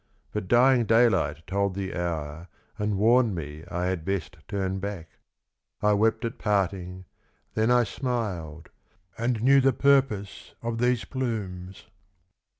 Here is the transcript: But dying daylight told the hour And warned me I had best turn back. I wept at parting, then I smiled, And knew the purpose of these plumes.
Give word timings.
But 0.31 0.47
dying 0.47 0.85
daylight 0.85 1.45
told 1.45 1.75
the 1.75 1.93
hour 1.93 2.47
And 2.79 2.97
warned 2.97 3.35
me 3.35 3.63
I 3.69 3.85
had 3.85 4.03
best 4.03 4.37
turn 4.47 4.79
back. 4.79 5.09
I 5.79 5.93
wept 5.93 6.25
at 6.25 6.39
parting, 6.39 7.05
then 7.53 7.69
I 7.69 7.83
smiled, 7.83 8.69
And 9.15 9.43
knew 9.43 9.61
the 9.61 9.73
purpose 9.73 10.55
of 10.63 10.79
these 10.79 11.05
plumes. 11.05 11.85